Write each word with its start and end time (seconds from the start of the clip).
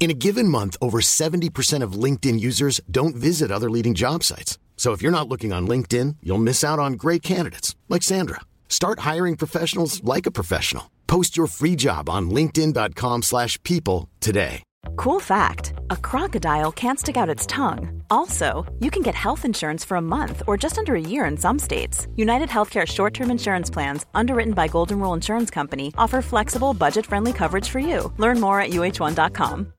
In 0.00 0.12
a 0.12 0.14
given 0.14 0.46
month, 0.46 0.76
over 0.80 1.00
70% 1.00 1.82
of 1.82 1.92
LinkedIn 2.04 2.38
users 2.38 2.80
don't 2.88 3.16
visit 3.16 3.50
other 3.50 3.68
leading 3.68 3.94
job 3.94 4.22
sites. 4.22 4.56
So 4.76 4.92
if 4.92 5.02
you're 5.02 5.18
not 5.18 5.28
looking 5.28 5.52
on 5.52 5.66
LinkedIn, 5.66 6.16
you'll 6.22 6.38
miss 6.38 6.64
out 6.64 6.78
on 6.78 6.92
great 6.92 7.22
candidates 7.22 7.74
like 7.88 8.04
Sandra. 8.04 8.40
Start 8.68 9.00
hiring 9.00 9.36
professionals 9.36 10.02
like 10.04 10.24
a 10.24 10.30
professional. 10.30 10.90
Post 11.08 11.36
your 11.36 11.48
free 11.48 11.74
job 11.74 12.08
on 12.08 12.30
linkedin.com/people 12.30 14.08
today. 14.20 14.62
Cool 14.96 15.20
fact 15.20 15.72
a 15.90 15.96
crocodile 15.96 16.72
can't 16.72 17.00
stick 17.00 17.16
out 17.16 17.34
its 17.34 17.46
tongue. 17.46 18.02
Also, 18.08 18.64
you 18.78 18.90
can 18.90 19.02
get 19.02 19.14
health 19.14 19.44
insurance 19.44 19.84
for 19.84 19.96
a 19.96 20.08
month 20.16 20.42
or 20.46 20.56
just 20.56 20.78
under 20.78 20.94
a 20.94 21.00
year 21.00 21.24
in 21.24 21.36
some 21.36 21.58
states. 21.58 22.06
United 22.16 22.48
Healthcare 22.48 22.86
short 22.86 23.14
term 23.14 23.30
insurance 23.30 23.70
plans, 23.70 24.06
underwritten 24.14 24.54
by 24.54 24.68
Golden 24.68 25.00
Rule 25.00 25.14
Insurance 25.14 25.50
Company, 25.50 25.92
offer 25.98 26.22
flexible, 26.22 26.72
budget 26.74 27.06
friendly 27.06 27.32
coverage 27.32 27.68
for 27.68 27.80
you. 27.80 28.12
Learn 28.18 28.40
more 28.40 28.60
at 28.60 28.70
uh1.com. 28.70 29.72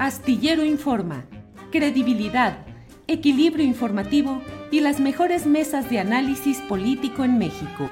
Astillero 0.00 0.64
Informa, 0.64 1.26
credibilidad, 1.70 2.64
equilibrio 3.06 3.66
informativo 3.66 4.42
y 4.70 4.80
las 4.80 4.98
mejores 4.98 5.44
mesas 5.44 5.90
de 5.90 5.98
análisis 5.98 6.58
político 6.62 7.22
en 7.22 7.36
México. 7.36 7.90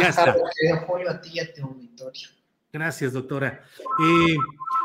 Ya 0.00 0.08
está. 0.08 0.34
apoyo 0.74 1.10
a 1.10 1.20
ti 1.20 1.32
y 1.34 1.40
a 1.40 1.52
tu 1.52 1.62
auditorio. 1.62 2.26
Gracias, 2.72 3.12
doctora. 3.12 3.60
Eh, 4.02 4.36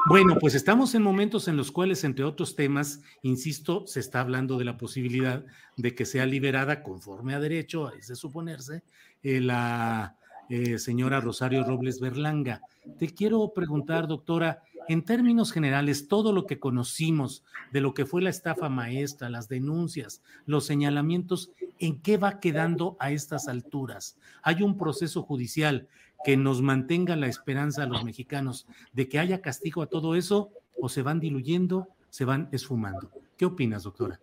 bueno, 0.09 0.35
pues 0.37 0.55
estamos 0.55 0.93
en 0.93 1.03
momentos 1.03 1.47
en 1.47 1.55
los 1.55 1.71
cuales, 1.71 2.03
entre 2.03 2.25
otros 2.25 2.57
temas, 2.57 2.99
insisto, 3.21 3.87
se 3.87 4.01
está 4.01 4.19
hablando 4.19 4.57
de 4.57 4.65
la 4.65 4.75
posibilidad 4.75 5.45
de 5.77 5.95
que 5.95 6.03
sea 6.05 6.25
liberada 6.25 6.83
conforme 6.83 7.33
a 7.33 7.39
derecho, 7.39 7.93
es 7.93 8.07
de 8.07 8.17
suponerse, 8.17 8.83
eh, 9.23 9.39
la 9.39 10.17
eh, 10.49 10.79
señora 10.79 11.21
Rosario 11.21 11.63
Robles 11.63 12.01
Berlanga. 12.01 12.59
Te 12.99 13.07
quiero 13.07 13.53
preguntar, 13.55 14.05
doctora, 14.05 14.63
en 14.87 15.03
términos 15.03 15.51
generales, 15.51 16.07
todo 16.07 16.31
lo 16.33 16.45
que 16.45 16.59
conocimos 16.59 17.43
de 17.71 17.81
lo 17.81 17.93
que 17.93 18.05
fue 18.05 18.21
la 18.21 18.29
estafa 18.29 18.69
maestra, 18.69 19.29
las 19.29 19.47
denuncias, 19.47 20.21
los 20.45 20.65
señalamientos, 20.65 21.51
¿en 21.79 22.01
qué 22.01 22.17
va 22.17 22.39
quedando 22.39 22.95
a 22.99 23.11
estas 23.11 23.47
alturas? 23.47 24.17
¿Hay 24.43 24.61
un 24.61 24.77
proceso 24.77 25.23
judicial 25.23 25.87
que 26.23 26.37
nos 26.37 26.61
mantenga 26.61 27.15
la 27.15 27.27
esperanza 27.27 27.83
a 27.83 27.87
los 27.87 28.03
mexicanos 28.03 28.67
de 28.93 29.07
que 29.07 29.19
haya 29.19 29.41
castigo 29.41 29.81
a 29.81 29.87
todo 29.87 30.15
eso 30.15 30.51
o 30.79 30.89
se 30.89 31.01
van 31.01 31.19
diluyendo, 31.19 31.89
se 32.09 32.25
van 32.25 32.49
esfumando? 32.51 33.09
¿Qué 33.37 33.45
opinas, 33.45 33.83
doctora? 33.83 34.19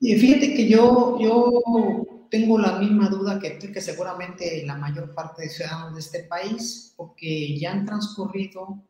Y 0.00 0.16
fíjate 0.16 0.54
que 0.54 0.68
yo, 0.68 1.18
yo 1.18 2.26
tengo 2.30 2.58
la 2.58 2.78
misma 2.78 3.08
duda 3.08 3.38
que 3.38 3.50
tú, 3.50 3.72
que 3.72 3.80
seguramente 3.80 4.64
la 4.66 4.76
mayor 4.76 5.14
parte 5.14 5.42
de 5.42 5.48
ciudadanos 5.48 5.94
de 5.94 6.00
este 6.00 6.24
país, 6.24 6.92
porque 6.96 7.58
ya 7.58 7.72
han 7.72 7.86
transcurrido 7.86 8.82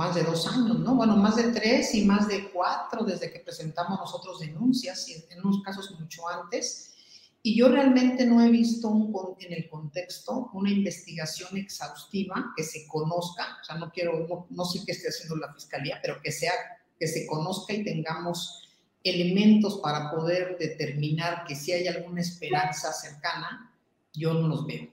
más 0.00 0.14
de 0.14 0.22
dos 0.22 0.46
años, 0.46 0.78
¿no? 0.78 0.94
Bueno, 0.94 1.14
más 1.14 1.36
de 1.36 1.52
tres 1.52 1.94
y 1.94 2.06
más 2.06 2.26
de 2.26 2.50
cuatro 2.52 3.04
desde 3.04 3.30
que 3.30 3.40
presentamos 3.40 4.00
nosotros 4.00 4.40
denuncias, 4.40 5.06
y 5.10 5.12
en 5.30 5.44
unos 5.44 5.62
casos 5.62 5.94
mucho 6.00 6.26
antes. 6.26 6.94
Y 7.42 7.54
yo 7.54 7.68
realmente 7.68 8.24
no 8.24 8.40
he 8.40 8.48
visto 8.48 8.88
un, 8.88 9.12
en 9.40 9.52
el 9.52 9.68
contexto 9.68 10.48
una 10.54 10.70
investigación 10.70 11.54
exhaustiva 11.58 12.54
que 12.56 12.64
se 12.64 12.86
conozca, 12.86 13.58
o 13.60 13.64
sea, 13.64 13.76
no 13.76 13.90
quiero, 13.90 14.26
no, 14.26 14.46
no 14.48 14.64
sé 14.64 14.80
qué 14.86 14.92
esté 14.92 15.08
haciendo 15.08 15.36
la 15.36 15.52
fiscalía, 15.52 15.98
pero 16.00 16.18
que 16.22 16.32
sea, 16.32 16.54
que 16.98 17.06
se 17.06 17.26
conozca 17.26 17.74
y 17.74 17.84
tengamos 17.84 18.70
elementos 19.04 19.80
para 19.82 20.10
poder 20.10 20.56
determinar 20.58 21.44
que 21.46 21.54
si 21.54 21.72
hay 21.72 21.86
alguna 21.88 22.22
esperanza 22.22 22.90
cercana, 22.94 23.70
yo 24.14 24.32
no 24.32 24.48
los 24.48 24.66
veo. 24.66 24.88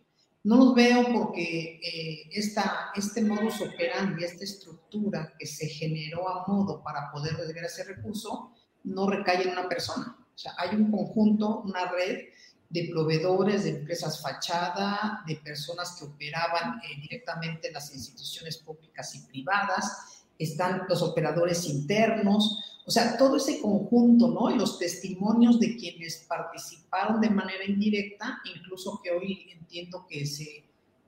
No 0.48 0.56
los 0.56 0.76
veo 0.76 1.12
porque 1.12 1.78
eh, 1.84 2.30
esta, 2.32 2.92
este 2.96 3.22
modus 3.22 3.60
operandi, 3.60 4.24
esta 4.24 4.46
estructura 4.46 5.34
que 5.38 5.46
se 5.46 5.68
generó 5.68 6.30
a 6.30 6.48
modo 6.48 6.82
para 6.82 7.12
poder 7.12 7.36
desviar 7.36 7.66
ese 7.66 7.84
recurso, 7.84 8.54
no 8.86 9.10
recae 9.10 9.42
en 9.42 9.50
una 9.50 9.68
persona. 9.68 10.18
O 10.18 10.38
sea, 10.38 10.54
hay 10.58 10.74
un 10.74 10.90
conjunto, 10.90 11.64
una 11.66 11.92
red 11.92 12.30
de 12.70 12.88
proveedores, 12.90 13.66
de 13.66 13.72
empresas 13.72 14.22
fachada, 14.22 15.22
de 15.28 15.36
personas 15.36 15.98
que 16.00 16.06
operaban 16.06 16.80
eh, 16.80 17.02
directamente 17.02 17.68
en 17.68 17.74
las 17.74 17.94
instituciones 17.94 18.60
públicas 18.60 19.16
y 19.16 19.28
privadas, 19.28 20.17
están 20.38 20.84
los 20.88 21.02
operadores 21.02 21.66
internos, 21.68 22.60
o 22.86 22.92
sea, 22.92 23.18
todo 23.18 23.36
ese 23.36 23.60
conjunto, 23.60 24.30
¿no? 24.30 24.50
Y 24.50 24.58
los 24.58 24.80
testimonios 24.80 25.60
de 25.60 25.76
quienes 25.76 26.26
participaron 26.28 27.20
de 27.20 27.30
manera 27.30 27.66
indirecta, 27.66 28.40
incluso 28.56 29.02
que 29.04 29.12
hoy 29.12 29.50
entiendo 29.52 30.06
que 30.08 30.26
se 30.26 30.64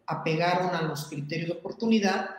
apegaron 0.05 0.75
a 0.75 0.81
los 0.81 1.05
criterios 1.05 1.49
de 1.49 1.55
oportunidad, 1.55 2.31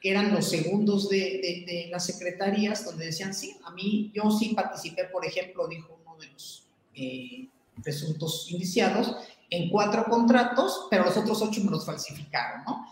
que 0.00 0.10
eran 0.10 0.32
los 0.32 0.48
segundos 0.48 1.08
de, 1.08 1.64
de, 1.66 1.88
las 1.90 2.06
secretarías, 2.06 2.84
donde 2.84 3.06
decían, 3.06 3.34
sí, 3.34 3.56
a 3.64 3.70
mí, 3.70 4.10
yo 4.14 4.30
sí 4.30 4.54
participé, 4.54 5.04
por 5.04 5.24
ejemplo, 5.24 5.68
dijo 5.68 5.98
uno 6.04 6.16
de 6.16 6.28
los 6.28 6.64
eh, 6.94 7.48
presuntos 7.82 8.50
indiciados, 8.50 9.14
en 9.50 9.70
cuatro 9.70 10.04
contratos, 10.04 10.86
pero 10.90 11.04
los 11.04 11.16
otros 11.16 11.40
ocho 11.42 11.62
me 11.64 11.70
los 11.70 11.86
falsificaron, 11.86 12.64
¿no? 12.64 12.86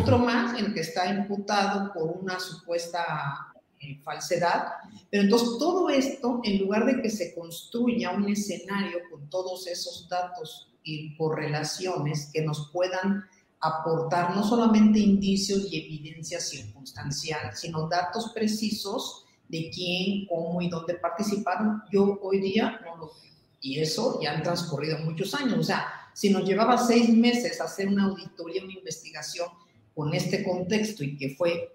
Otro 0.00 0.18
más, 0.18 0.58
en 0.58 0.66
el 0.66 0.74
que 0.74 0.80
está 0.80 1.06
imputado 1.06 1.92
por 1.92 2.10
una 2.10 2.38
supuesta 2.38 3.52
eh, 3.80 4.00
falsedad. 4.04 4.66
Pero 5.10 5.24
entonces 5.24 5.58
todo 5.58 5.90
esto, 5.90 6.40
en 6.44 6.60
lugar 6.60 6.86
de 6.86 7.02
que 7.02 7.10
se 7.10 7.34
construya 7.34 8.10
un 8.10 8.28
escenario 8.28 8.98
con 9.10 9.28
todos 9.28 9.66
esos 9.66 10.08
datos 10.08 10.72
y 10.84 11.16
correlaciones 11.16 12.30
que 12.32 12.42
nos 12.42 12.70
puedan 12.72 13.24
aportar 13.60 14.34
no 14.34 14.44
solamente 14.44 14.98
indicios 14.98 15.66
y 15.70 15.78
evidencia 15.78 16.40
circunstancial, 16.40 17.54
sino 17.54 17.88
datos 17.88 18.32
precisos 18.32 19.24
de 19.48 19.70
quién, 19.72 20.26
cómo 20.26 20.60
y 20.62 20.68
dónde 20.68 20.94
participaron, 20.94 21.82
yo 21.92 22.18
hoy 22.22 22.40
día 22.40 22.80
no 22.84 22.96
lo 22.96 23.06
veo. 23.06 23.32
Y 23.60 23.78
eso 23.78 24.18
ya 24.20 24.32
han 24.32 24.42
transcurrido 24.42 24.98
muchos 24.98 25.34
años. 25.34 25.58
O 25.58 25.62
sea, 25.62 25.86
si 26.14 26.30
nos 26.30 26.44
llevaba 26.44 26.78
seis 26.78 27.08
meses 27.10 27.60
hacer 27.60 27.88
una 27.88 28.04
auditoría, 28.04 28.64
una 28.64 28.74
investigación 28.74 29.48
con 29.94 30.14
este 30.14 30.42
contexto 30.44 31.04
y 31.04 31.16
que 31.16 31.34
fue 31.36 31.72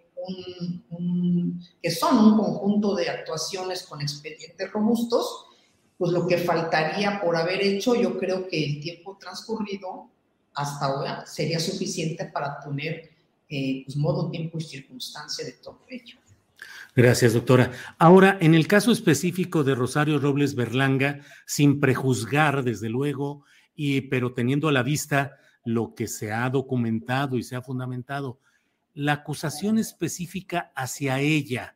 que 1.82 1.92
son 1.92 2.18
un 2.18 2.38
conjunto 2.38 2.96
de 2.96 3.10
actuaciones 3.10 3.84
con 3.84 4.02
expedientes 4.02 4.72
robustos, 4.72 5.46
pues 5.98 6.12
lo 6.12 6.28
que 6.28 6.38
faltaría 6.38 7.22
por 7.22 7.36
haber 7.36 7.62
hecho, 7.62 7.96
yo 7.96 8.18
creo 8.20 8.48
que 8.48 8.64
el 8.64 8.82
tiempo 8.82 9.18
transcurrido 9.20 10.10
hasta 10.54 10.86
ahora 10.86 11.26
sería 11.26 11.60
suficiente 11.60 12.26
para 12.26 12.60
tener 12.60 13.10
eh, 13.50 13.84
pues, 13.86 13.96
modo, 13.96 14.30
tiempo 14.30 14.58
y 14.58 14.62
circunstancia 14.62 15.46
de 15.46 15.54
todo 15.54 15.80
ello. 15.88 16.18
Gracias, 16.96 17.34
doctora. 17.34 17.72
Ahora, 18.00 18.38
en 18.42 18.56
el 18.56 18.68
caso 18.68 18.92
específico 18.92 19.64
de 19.64 19.76
Rosario 19.76 20.20
Robles 20.20 20.56
Berlanga, 20.56 21.22
sin 21.46 21.80
prejuzgar, 21.80 22.64
desde 22.64 22.90
luego, 22.90 23.44
y, 23.76 24.02
pero 24.02 24.34
teniendo 24.34 24.68
a 24.68 24.72
la 24.72 24.82
vista 24.82 25.38
lo 25.68 25.96
que 25.96 26.08
se 26.08 26.32
ha 26.32 26.50
documentado 26.50 27.38
y 27.38 27.44
se 27.44 27.58
ha 27.58 27.62
fundamentado, 27.62 28.40
la 28.94 29.12
acusación 29.12 29.78
específica 29.78 30.72
hacia 30.76 31.20
ella, 31.20 31.76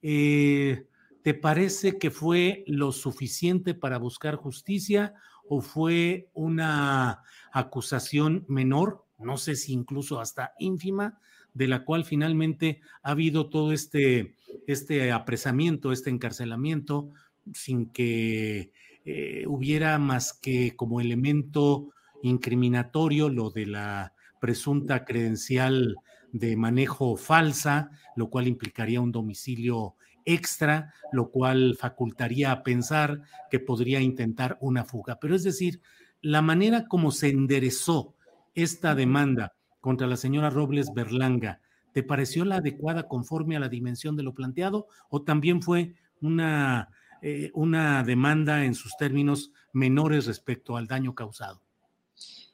eh, 0.00 0.86
¿te 1.22 1.34
parece 1.34 1.98
que 1.98 2.12
fue 2.12 2.62
lo 2.68 2.92
suficiente 2.92 3.74
para 3.74 3.98
buscar 3.98 4.36
justicia 4.36 5.14
o 5.48 5.60
fue 5.60 6.30
una 6.34 7.22
acusación 7.52 8.44
menor, 8.48 9.04
no 9.18 9.36
sé 9.36 9.56
si 9.56 9.72
incluso 9.72 10.20
hasta 10.20 10.52
ínfima, 10.60 11.18
de 11.52 11.66
la 11.66 11.84
cual 11.84 12.04
finalmente 12.04 12.80
ha 13.02 13.10
habido 13.10 13.50
todo 13.50 13.72
este, 13.72 14.36
este 14.68 15.10
apresamiento, 15.10 15.90
este 15.90 16.10
encarcelamiento, 16.10 17.10
sin 17.52 17.86
que 17.86 18.70
eh, 19.04 19.44
hubiera 19.48 19.98
más 19.98 20.32
que 20.32 20.76
como 20.76 21.00
elemento 21.00 21.90
incriminatorio 22.22 23.28
lo 23.28 23.50
de 23.50 23.66
la 23.66 24.14
presunta 24.40 25.04
credencial 25.04 25.96
de 26.32 26.56
manejo 26.56 27.16
falsa, 27.16 27.90
lo 28.16 28.30
cual 28.30 28.48
implicaría 28.48 29.00
un 29.00 29.12
domicilio 29.12 29.96
extra, 30.24 30.94
lo 31.12 31.30
cual 31.30 31.76
facultaría 31.78 32.52
a 32.52 32.62
pensar 32.62 33.22
que 33.50 33.60
podría 33.60 34.00
intentar 34.00 34.56
una 34.60 34.84
fuga. 34.84 35.18
Pero 35.20 35.34
es 35.34 35.42
decir, 35.42 35.80
la 36.20 36.42
manera 36.42 36.86
como 36.86 37.10
se 37.10 37.28
enderezó 37.28 38.14
esta 38.54 38.94
demanda 38.94 39.54
contra 39.80 40.06
la 40.06 40.16
señora 40.16 40.50
Robles 40.50 40.92
Berlanga, 40.94 41.60
¿te 41.92 42.02
pareció 42.02 42.44
la 42.44 42.56
adecuada 42.56 43.08
conforme 43.08 43.56
a 43.56 43.60
la 43.60 43.68
dimensión 43.68 44.16
de 44.16 44.22
lo 44.22 44.34
planteado 44.34 44.86
o 45.10 45.22
también 45.22 45.60
fue 45.60 45.94
una, 46.20 46.88
eh, 47.20 47.50
una 47.54 48.02
demanda 48.04 48.64
en 48.64 48.74
sus 48.74 48.96
términos 48.96 49.52
menores 49.72 50.26
respecto 50.26 50.76
al 50.76 50.86
daño 50.86 51.14
causado. 51.14 51.60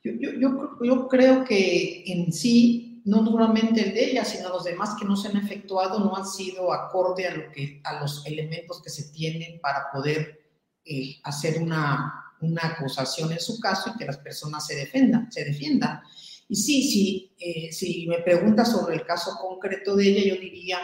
Yo, 0.05 0.12
yo, 0.12 0.79
yo, 0.83 1.09
creo 1.09 1.45
que 1.45 2.05
en 2.06 2.33
sí, 2.33 3.03
no 3.05 3.25
solamente 3.25 3.81
el 3.89 3.95
de 3.95 4.11
ella, 4.11 4.25
sino 4.25 4.49
los 4.49 4.65
demás 4.65 4.95
que 4.99 5.05
no 5.05 5.17
se 5.17 5.29
han 5.29 5.37
efectuado, 5.37 5.99
no 5.99 6.17
han 6.17 6.27
sido 6.27 6.73
acorde 6.73 7.27
a, 7.27 7.35
lo 7.35 7.50
que, 7.53 7.81
a 7.85 8.00
los 8.00 8.25
elementos 8.27 8.81
que 8.83 8.91
se 8.91 9.11
tienen 9.12 9.61
para 9.61 9.91
poder 9.93 10.41
eh, 10.85 11.19
hacer 11.25 11.61
una, 11.61 12.33
una, 12.41 12.62
acusación 12.65 13.33
en 13.33 13.41
su 13.41 13.59
caso 13.61 13.93
y 13.93 13.99
que 13.99 14.06
las 14.06 14.19
personas 14.19 14.67
se 14.67 14.77
defendan. 14.77 15.31
Se 15.33 15.45
defiendan. 15.45 16.00
Y 16.49 16.56
sí, 16.56 16.91
sí, 16.91 17.35
eh, 17.39 17.73
si 17.73 18.06
me 18.06 18.19
preguntas 18.19 18.71
sobre 18.71 18.97
el 18.97 19.05
caso 19.05 19.37
concreto 19.41 19.97
de 19.97 20.09
ella, 20.09 20.35
yo 20.35 20.41
diría 20.41 20.79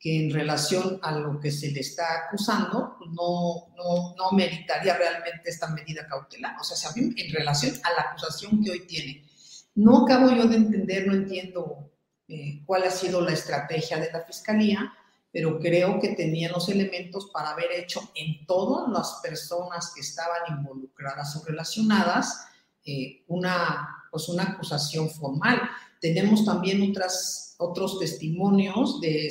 que 0.00 0.24
en 0.24 0.32
relación 0.32 0.98
a 1.02 1.12
lo 1.12 1.38
que 1.38 1.52
se 1.52 1.70
le 1.70 1.80
está 1.80 2.24
acusando, 2.24 2.96
no, 3.12 3.74
no, 3.76 4.14
no 4.16 4.32
meritaría 4.32 4.96
realmente 4.96 5.50
esta 5.50 5.68
medida 5.68 6.08
cautelar. 6.08 6.56
O 6.58 6.64
sea, 6.64 6.90
en 6.96 7.32
relación 7.32 7.74
a 7.84 7.92
la 7.92 8.08
acusación 8.08 8.64
que 8.64 8.70
hoy 8.70 8.86
tiene. 8.86 9.26
No 9.74 10.04
acabo 10.04 10.30
yo 10.30 10.46
de 10.46 10.56
entender, 10.56 11.06
no 11.06 11.12
entiendo 11.12 11.92
eh, 12.26 12.62
cuál 12.64 12.84
ha 12.84 12.90
sido 12.90 13.20
la 13.20 13.32
estrategia 13.32 13.98
de 13.98 14.10
la 14.10 14.22
Fiscalía, 14.22 14.90
pero 15.30 15.60
creo 15.60 16.00
que 16.00 16.14
tenían 16.14 16.52
los 16.52 16.70
elementos 16.70 17.30
para 17.32 17.50
haber 17.50 17.70
hecho 17.72 18.00
en 18.14 18.46
todas 18.46 18.90
las 18.90 19.20
personas 19.22 19.92
que 19.94 20.00
estaban 20.00 20.58
involucradas 20.58 21.36
o 21.36 21.44
relacionadas 21.44 22.46
eh, 22.86 23.22
una, 23.28 24.06
pues 24.10 24.28
una 24.30 24.44
acusación 24.44 25.10
formal. 25.10 25.60
Tenemos 26.00 26.46
también 26.46 26.90
otras, 26.90 27.54
otros 27.58 27.98
testimonios 27.98 29.00
de 29.02 29.26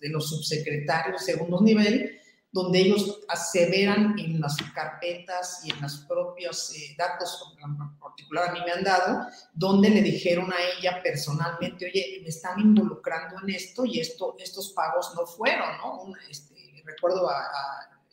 de 0.00 0.08
los 0.08 0.28
subsecretarios 0.28 1.24
segundo 1.24 1.60
nivel, 1.60 2.20
donde 2.54 2.78
ellos 2.78 3.18
aseveran 3.28 4.16
en 4.16 4.40
las 4.40 4.56
carpetas 4.72 5.62
y 5.64 5.72
en 5.72 5.80
los 5.82 5.96
propios 6.08 6.72
eh, 6.76 6.94
datos, 6.96 7.52
en 7.60 7.98
particular 7.98 8.48
a 8.48 8.52
mí 8.52 8.60
me 8.64 8.70
han 8.70 8.84
dado, 8.84 9.26
donde 9.52 9.90
le 9.90 10.02
dijeron 10.02 10.52
a 10.52 10.56
ella 10.78 11.02
personalmente, 11.02 11.86
oye, 11.86 12.20
me 12.22 12.28
están 12.28 12.60
involucrando 12.60 13.40
en 13.42 13.50
esto 13.50 13.84
y 13.84 13.98
esto, 13.98 14.36
estos 14.38 14.68
pagos 14.68 15.14
no 15.16 15.26
fueron, 15.26 15.78
¿no? 15.78 16.12
Este, 16.30 16.54
recuerdo 16.84 17.28
a, 17.28 17.42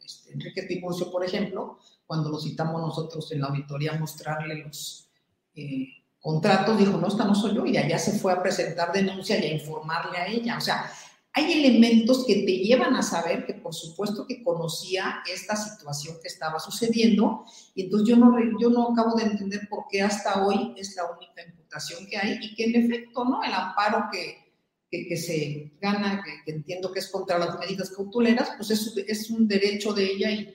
este, 0.03 0.33
Enrique 0.33 0.63
Tiburcio, 0.63 1.11
por 1.11 1.23
ejemplo, 1.23 1.77
cuando 2.07 2.31
lo 2.31 2.39
citamos 2.39 2.81
nosotros 2.81 3.31
en 3.31 3.41
la 3.41 3.47
auditoría 3.47 3.91
a 3.91 3.99
mostrarle 3.99 4.55
los 4.55 5.07
eh, 5.53 5.87
contratos, 6.19 6.79
dijo, 6.79 6.97
no, 6.97 7.07
esta 7.07 7.25
no 7.25 7.35
soy 7.35 7.53
yo, 7.53 7.63
y 7.67 7.77
allá 7.77 7.99
se 7.99 8.17
fue 8.17 8.33
a 8.33 8.41
presentar 8.41 8.91
denuncia 8.91 9.37
y 9.39 9.51
a 9.51 9.53
informarle 9.53 10.17
a 10.17 10.25
ella. 10.25 10.57
O 10.57 10.61
sea, 10.61 10.91
hay 11.33 11.51
elementos 11.53 12.25
que 12.25 12.35
te 12.35 12.57
llevan 12.57 12.95
a 12.95 13.03
saber 13.03 13.45
que 13.45 13.53
por 13.53 13.73
supuesto 13.73 14.27
que 14.27 14.43
conocía 14.43 15.23
esta 15.31 15.55
situación 15.55 16.17
que 16.21 16.27
estaba 16.27 16.59
sucediendo 16.59 17.45
y 17.73 17.83
entonces 17.83 18.09
yo 18.09 18.17
no, 18.17 18.35
yo 18.59 18.69
no 18.69 18.91
acabo 18.91 19.15
de 19.15 19.23
entender 19.23 19.67
por 19.69 19.85
qué 19.89 20.01
hasta 20.01 20.45
hoy 20.45 20.73
es 20.75 20.95
la 20.95 21.05
única 21.05 21.45
imputación 21.45 22.05
que 22.07 22.17
hay 22.17 22.37
y 22.41 22.55
que 22.55 22.65
en 22.65 22.83
efecto, 22.83 23.23
¿no? 23.23 23.41
El 23.43 23.53
amparo 23.53 24.09
que, 24.11 24.51
que, 24.89 25.15
se 25.15 25.71
gana, 25.79 26.21
que, 26.45 26.51
entiendo 26.51 26.91
que 26.91 26.99
es 26.99 27.07
contra 27.07 27.39
las 27.39 27.57
medidas 27.59 27.91
cautuleras, 27.91 28.51
pues 28.57 28.71
es, 28.71 28.93
es 29.07 29.29
un 29.29 29.47
derecho 29.47 29.93
de 29.93 30.11
ella 30.11 30.31
y 30.31 30.45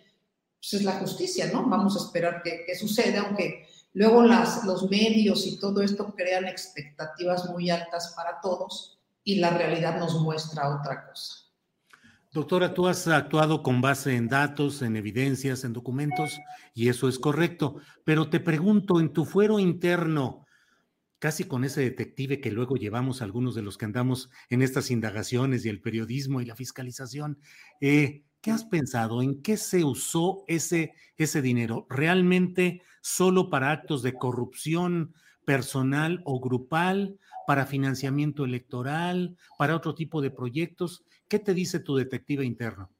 pues 0.59 0.75
es 0.75 0.85
la 0.85 0.99
justicia, 0.99 1.51
¿no? 1.51 1.67
Vamos 1.67 1.97
a 1.97 2.05
esperar 2.05 2.43
que, 2.43 2.65
que 2.67 2.75
suceda, 2.75 3.23
aunque 3.23 3.67
luego 3.95 4.23
las, 4.23 4.63
los 4.65 4.91
medios 4.91 5.47
y 5.47 5.59
todo 5.59 5.81
esto 5.81 6.15
crean 6.15 6.45
expectativas 6.47 7.49
muy 7.49 7.71
altas 7.71 8.13
para 8.15 8.43
todos 8.43 8.96
y 9.27 9.41
la 9.41 9.51
realidad 9.51 9.99
nos 9.99 10.19
muestra 10.23 10.75
otra 10.75 11.05
cosa. 11.05 11.35
Doctora, 12.33 12.73
tú 12.75 12.87
has 12.87 13.09
actuado 13.09 13.63
con 13.63 13.81
base 13.81 14.15
en 14.15 14.29
datos, 14.29 14.83
en 14.83 14.95
evidencias, 14.95 15.65
en 15.65 15.73
documentos, 15.73 16.39
y 16.75 16.89
eso 16.89 17.09
es 17.09 17.19
correcto. 17.19 17.77
Pero 18.05 18.31
te 18.31 18.39
pregunto, 18.39 19.01
en 19.01 19.13
tu 19.13 19.25
fuero 19.25 19.59
interno, 19.59 20.47
casi 21.19 21.45
con 21.45 21.65
ese 21.65 21.81
detective 21.81 22.41
que 22.41 22.53
luego 22.53 22.77
llevamos 22.77 23.21
algunos 23.21 23.57
de 23.57 23.63
los 23.63 23.77
que 23.77 23.87
andamos 23.87 24.31
en 24.49 24.63
estas 24.63 24.93
indagaciones 24.93 25.65
y 25.65 25.71
el 25.71 25.81
periodismo 25.81 26.41
y 26.41 26.45
la 26.45 26.55
fiscalización, 26.55 27.41
eh, 27.81 28.23
¿qué 28.41 28.53
has 28.53 28.65
pensado? 28.65 29.23
¿En 29.23 29.43
qué 29.43 29.57
se 29.57 29.83
usó 29.83 30.45
ese, 30.47 30.93
ese 31.17 31.43
dinero? 31.43 31.89
¿Realmente 31.91 32.83
solo 33.01 33.51
para 33.51 33.73
actos 33.73 34.03
de 34.03 34.15
corrupción 34.15 35.15
personal 35.47 36.21
o 36.25 36.39
grupal? 36.41 37.19
para 37.47 37.65
financiamiento 37.65 38.45
electoral, 38.45 39.37
para 39.57 39.77
otro 39.77 39.95
tipo 39.95 40.21
de 40.21 40.31
proyectos. 40.31 41.05
¿Qué 41.29 41.39
te 41.39 41.55
dice 41.55 41.81
tu 41.81 41.97
detective 41.97 42.45
interno? 42.45 42.91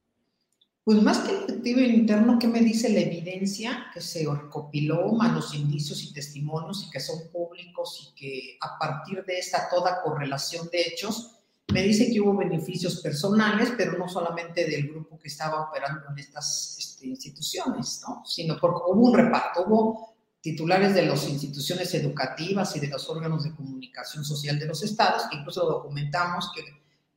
Pues 0.83 1.03
más 1.03 1.19
que 1.19 1.33
el 1.33 1.39
detective 1.41 1.83
interno, 1.85 2.39
¿qué 2.39 2.47
me 2.47 2.61
dice 2.61 2.89
la 2.89 3.01
evidencia 3.01 3.87
que 3.93 3.99
se 3.99 4.25
recopiló, 4.25 5.11
más 5.11 5.33
los 5.33 5.53
indicios 5.53 6.01
y 6.01 6.13
testimonios 6.13 6.85
y 6.87 6.89
que 6.89 7.01
son 7.01 7.29
públicos 7.29 8.09
y 8.09 8.15
que 8.15 8.57
a 8.61 8.79
partir 8.79 9.23
de 9.25 9.37
esta 9.37 9.67
toda 9.69 10.01
correlación 10.01 10.69
de 10.71 10.81
hechos, 10.81 11.33
me 11.73 11.83
dice 11.83 12.09
que 12.09 12.21
hubo 12.21 12.37
beneficios 12.37 13.01
personales, 13.01 13.73
pero 13.75 13.97
no 13.97 14.07
solamente 14.07 14.65
del 14.65 14.87
grupo 14.87 15.19
que 15.19 15.27
estaba 15.27 15.67
operando 15.67 16.05
en 16.09 16.19
estas 16.19 16.77
este, 16.79 17.07
instituciones, 17.07 18.01
¿no? 18.07 18.23
sino 18.25 18.57
porque 18.57 18.83
hubo 18.87 19.09
un 19.09 19.13
reparto, 19.13 19.65
hubo 19.67 20.16
titulares 20.47 20.93
de 20.93 21.05
las 21.05 21.27
instituciones 21.27 21.93
educativas 21.93 22.73
y 22.77 22.79
de 22.79 22.87
los 22.87 23.09
órganos 23.09 23.43
de 23.43 23.53
comunicación 23.53 24.23
social 24.23 24.57
de 24.57 24.65
los 24.65 24.81
estados, 24.81 25.23
que 25.29 25.35
incluso 25.35 25.65
documentamos 25.65 26.49
que 26.55 26.63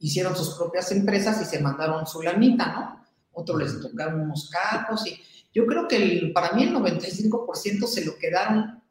hicieron 0.00 0.34
sus 0.34 0.56
propias 0.56 0.90
empresas 0.90 1.40
y 1.40 1.44
se 1.44 1.60
mandaron 1.60 2.08
su 2.08 2.22
lanita, 2.22 2.72
¿no? 2.72 3.06
Otros 3.30 3.62
les 3.62 3.80
tocaron 3.80 4.22
unos 4.22 4.50
cargos 4.50 5.06
y 5.06 5.16
yo 5.54 5.64
creo 5.64 5.86
que 5.86 6.32
para 6.34 6.54
mí 6.54 6.64
el 6.64 6.74
95% 6.74 7.86
se 7.86 8.04
lo 8.04 8.18
quedaron 8.18 8.82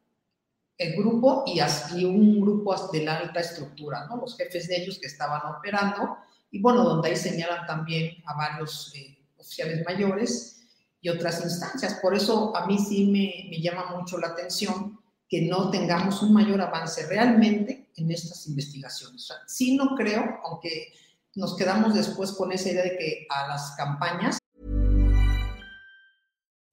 el 0.77 0.95
grupo 0.95 1.43
y, 1.45 1.59
así 1.59 2.05
un 2.05 2.39
grupo 2.39 2.89
de 2.93 3.03
la 3.03 3.17
alta 3.17 3.41
estructura, 3.41 4.07
¿no? 4.07 4.21
Los 4.21 4.37
jefes 4.37 4.69
de 4.69 4.77
ellos 4.77 4.99
que 4.99 5.07
estaban 5.07 5.41
operando 5.53 6.15
y 6.49 6.61
bueno, 6.61 6.85
donde 6.85 7.09
ahí 7.09 7.17
señalan 7.17 7.67
también 7.67 8.23
a 8.25 8.35
varios 8.35 8.93
eh, 8.95 9.17
oficiales 9.37 9.83
mayores 9.85 10.58
y 11.01 11.09
otras 11.09 11.43
instancias. 11.43 11.95
Por 12.01 12.15
eso 12.15 12.55
a 12.55 12.65
mí 12.65 12.77
sí 12.77 13.05
me, 13.05 13.49
me 13.49 13.61
llama 13.61 13.95
mucho 13.95 14.17
la 14.17 14.27
atención 14.27 14.99
que 15.29 15.43
no 15.43 15.69
tengamos 15.69 16.21
un 16.23 16.33
mayor 16.33 16.59
avance 16.59 17.05
realmente 17.07 17.91
en 17.95 18.11
estas 18.11 18.47
investigaciones. 18.47 19.29
O 19.29 19.35
sea, 19.47 19.75
no 19.75 19.95
creo, 19.95 20.39
aunque 20.43 20.93
nos 21.35 21.55
quedamos 21.55 21.93
después 21.93 22.31
con 22.31 22.51
esa 22.51 22.69
idea 22.69 22.83
de 22.83 22.97
que 22.97 23.27
a 23.29 23.47
las 23.47 23.75
campañas. 23.77 24.39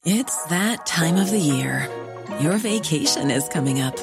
It's 0.05 0.45
that 0.49 0.87
time 0.87 1.21
of 1.21 1.31
the 1.31 1.39
year. 1.39 1.89
Your 2.41 2.59
vacation 2.59 3.31
is 3.31 3.49
coming 3.49 3.83
up. 3.83 3.97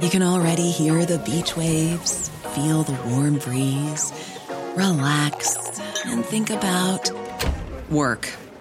You 0.00 0.10
can 0.10 0.22
already 0.22 0.70
hear 0.70 1.06
the 1.06 1.18
beach 1.18 1.56
waves, 1.56 2.30
feel 2.54 2.82
the 2.82 2.96
warm 3.08 3.38
breeze, 3.38 4.12
relax 4.74 5.56
and 6.06 6.24
think 6.24 6.50
about 6.50 7.10
work. 7.90 8.28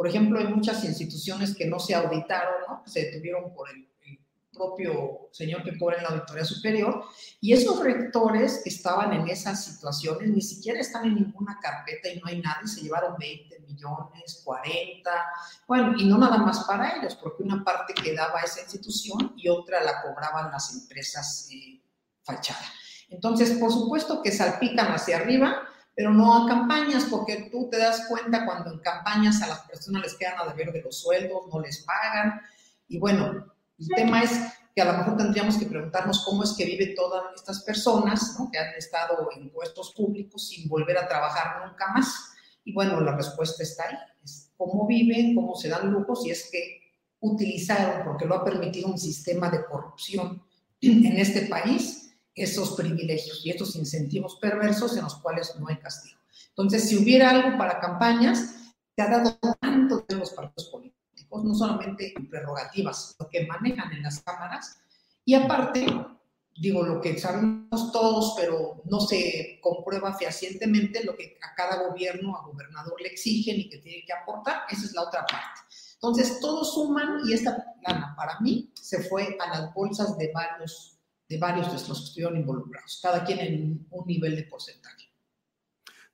Por 0.00 0.08
ejemplo, 0.08 0.38
hay 0.38 0.46
muchas 0.46 0.82
instituciones 0.82 1.54
que 1.54 1.66
no 1.66 1.78
se 1.78 1.94
auditaron, 1.94 2.54
¿no? 2.66 2.82
que 2.82 2.88
se 2.88 3.04
detuvieron 3.04 3.52
por 3.52 3.68
el, 3.68 3.86
propio 4.50 5.28
señor 5.30 5.62
que 5.62 5.78
cobra 5.78 5.98
en 5.98 6.04
la 6.04 6.08
Auditoría 6.08 6.44
Superior, 6.44 7.04
y 7.38 7.52
esos 7.52 7.78
rectores 7.84 8.62
que 8.64 8.70
estaban 8.70 9.12
en 9.12 9.28
esas 9.28 9.62
situaciones 9.62 10.30
ni 10.30 10.40
siquiera 10.40 10.80
están 10.80 11.04
en 11.04 11.16
ninguna 11.16 11.58
carpeta 11.60 12.08
y 12.08 12.18
no 12.18 12.28
hay 12.28 12.40
nada, 12.40 12.60
y 12.64 12.68
se 12.68 12.80
llevaron 12.80 13.16
20 13.18 13.60
millones, 13.60 14.40
40, 14.42 15.10
bueno, 15.68 15.94
y 15.98 16.06
no 16.06 16.16
nada 16.16 16.38
más 16.38 16.64
para 16.64 16.96
ellos, 16.96 17.14
porque 17.16 17.42
una 17.42 17.62
parte 17.62 17.92
quedaba 17.92 18.40
a 18.40 18.44
esa 18.44 18.62
institución 18.62 19.34
y 19.36 19.50
otra 19.50 19.84
la 19.84 20.00
cobraban 20.00 20.50
las 20.50 20.74
empresas 20.74 21.46
eh. 21.52 21.82
Entonces, 23.10 23.50
por 23.58 23.70
supuesto 23.70 24.22
que 24.22 24.32
salpican 24.32 24.92
hacia 24.92 25.18
arriba, 25.18 25.62
pero 25.94 26.10
no 26.12 26.44
a 26.44 26.48
campañas, 26.48 27.06
porque 27.10 27.48
tú 27.50 27.68
te 27.70 27.78
das 27.78 28.06
cuenta 28.08 28.44
cuando 28.44 28.72
en 28.72 28.78
campañas 28.80 29.42
a 29.42 29.48
las 29.48 29.60
personas 29.60 30.02
les 30.02 30.14
quedan 30.14 30.38
a 30.38 30.46
deber 30.46 30.72
de 30.72 30.82
los 30.82 31.00
sueldos, 31.00 31.42
no 31.52 31.60
les 31.60 31.84
pagan, 31.84 32.40
y 32.88 32.98
bueno, 32.98 33.46
el 33.78 33.88
tema 33.94 34.22
es 34.22 34.32
que 34.74 34.82
a 34.82 34.92
lo 34.92 34.98
mejor 34.98 35.16
tendríamos 35.16 35.56
que 35.56 35.66
preguntarnos 35.66 36.24
cómo 36.24 36.44
es 36.44 36.52
que 36.52 36.64
viven 36.64 36.94
todas 36.94 37.24
estas 37.34 37.62
personas 37.62 38.36
que 38.52 38.58
han 38.58 38.74
estado 38.74 39.28
en 39.36 39.50
puestos 39.50 39.92
públicos 39.94 40.48
sin 40.48 40.68
volver 40.68 40.98
a 40.98 41.08
trabajar 41.08 41.66
nunca 41.66 41.88
más. 41.92 42.32
Y 42.64 42.72
bueno, 42.72 43.00
la 43.00 43.16
respuesta 43.16 43.62
está 43.62 43.84
ahí. 43.88 43.96
Es 44.22 44.52
cómo 44.56 44.86
viven, 44.86 45.34
cómo 45.34 45.54
se 45.54 45.68
dan 45.68 45.90
lujos 45.90 46.26
y 46.26 46.30
es 46.30 46.50
que 46.50 46.80
utilizaron, 47.20 48.04
porque 48.04 48.26
lo 48.26 48.36
ha 48.36 48.44
permitido 48.44 48.88
un 48.88 48.98
sistema 48.98 49.50
de 49.50 49.64
corrupción 49.64 50.42
en 50.80 51.18
este 51.18 51.42
país, 51.42 51.99
esos 52.34 52.72
privilegios 52.72 53.44
y 53.44 53.50
estos 53.50 53.76
incentivos 53.76 54.38
perversos 54.40 54.96
en 54.96 55.04
los 55.04 55.16
cuales 55.16 55.54
no 55.58 55.68
hay 55.68 55.78
castigo. 55.78 56.18
Entonces, 56.48 56.88
si 56.88 56.96
hubiera 56.96 57.30
algo 57.30 57.58
para 57.58 57.80
campañas, 57.80 58.54
se 58.94 59.02
ha 59.02 59.08
dado 59.08 59.38
tanto 59.60 60.04
de 60.08 60.16
los 60.16 60.30
partidos 60.30 60.68
políticos 60.70 61.44
no 61.44 61.54
solamente 61.54 62.12
prerrogativas, 62.28 63.16
lo 63.18 63.28
que 63.28 63.46
manejan 63.46 63.92
en 63.92 64.02
las 64.02 64.20
cámaras, 64.20 64.80
y 65.24 65.34
aparte, 65.34 65.86
digo, 66.56 66.82
lo 66.82 67.00
que 67.00 67.18
sabemos 67.18 67.92
todos, 67.92 68.34
pero 68.36 68.82
no 68.86 69.00
se 69.00 69.60
comprueba 69.62 70.14
fehacientemente 70.14 71.04
lo 71.04 71.16
que 71.16 71.38
a 71.42 71.54
cada 71.54 71.88
gobierno, 71.88 72.36
a 72.36 72.46
gobernador 72.46 73.00
le 73.00 73.08
exigen 73.08 73.60
y 73.60 73.68
que 73.68 73.78
tiene 73.78 74.04
que 74.04 74.12
aportar, 74.12 74.62
esa 74.68 74.84
es 74.84 74.92
la 74.92 75.02
otra 75.02 75.20
parte. 75.20 75.60
Entonces, 75.94 76.40
todos 76.40 76.74
suman 76.74 77.20
y 77.26 77.34
esta 77.34 77.64
plana 77.82 78.14
para 78.16 78.40
mí 78.40 78.72
se 78.74 79.02
fue 79.04 79.36
a 79.38 79.48
las 79.48 79.74
bolsas 79.74 80.16
de 80.16 80.32
varios, 80.32 80.98
de 81.30 81.38
varios 81.38 81.68
de 81.68 81.74
los 81.74 81.84
que 81.84 81.92
estuvieron 81.92 82.36
involucrados, 82.36 82.98
cada 83.00 83.24
quien 83.24 83.38
en 83.38 83.86
un 83.90 84.06
nivel 84.06 84.34
de 84.34 84.42
porcentaje. 84.42 85.08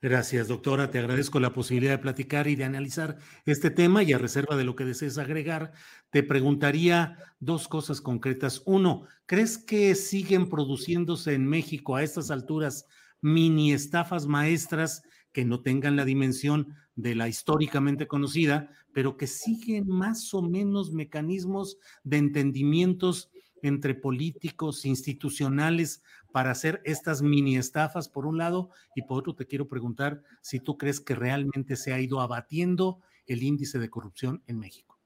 Gracias, 0.03 0.47
doctora. 0.47 0.91
Te 0.91 0.99
agradezco 0.99 1.41
la 1.41 1.55
posibilidad 1.55 1.93
de 1.93 1.99
platicar 1.99 2.47
y 2.49 2.55
de 2.55 2.65
analizar 2.65 3.17
este 3.47 3.71
tema 3.71 4.03
y 4.03 4.13
a 4.13 4.19
reserva 4.19 4.57
de 4.57 4.65
lo 4.65 4.77
que 4.77 4.85
desees 4.85 5.17
agregar, 5.17 5.73
te 6.11 6.23
preguntaría 6.23 7.17
dos 7.41 7.67
cosas 7.67 8.03
concretas. 8.03 8.63
Uno, 8.67 9.07
¿crees 9.25 9.57
que 9.57 9.95
siguen 9.95 10.51
produciéndose 10.51 11.33
en 11.33 11.47
México 11.47 11.97
a 11.97 12.03
estas 12.03 12.31
alturas 12.31 12.85
mini 13.23 13.73
estafas 13.73 14.27
maestras 14.27 15.03
que 15.33 15.47
no 15.47 15.63
tengan 15.63 15.97
la 15.97 16.05
dimensión 16.05 16.77
de 16.95 17.15
la 17.15 17.27
históricamente 17.27 18.07
conocida, 18.07 18.71
pero 18.93 19.17
que 19.17 19.27
siguen 19.27 19.89
más 19.89 20.35
o 20.35 20.43
menos 20.43 20.93
mecanismos 20.93 21.79
de 22.05 22.19
entendimientos 22.19 23.31
entre 23.63 23.95
políticos, 23.95 24.85
institucionales, 24.85 26.03
para 26.33 26.51
hacer 26.51 26.83
estas 26.85 27.23
mini 27.23 27.57
estafas, 27.57 28.09
por 28.09 28.27
un 28.27 28.37
lado, 28.37 28.71
y 28.95 29.03
por 29.03 29.19
otro 29.19 29.35
te 29.35 29.47
quiero 29.47 29.69
preguntar 29.69 30.23
si 30.43 30.61
tú 30.61 30.77
crees 30.77 31.01
que 31.01 31.15
realmente 31.15 31.77
se 31.77 31.93
ha 31.93 32.01
ido 32.01 32.21
abatiendo 32.21 33.01
el 33.27 33.43
índice 33.43 33.79
de 33.79 33.89
corrupción 33.89 34.43
en 34.47 34.59
México. 34.59 34.99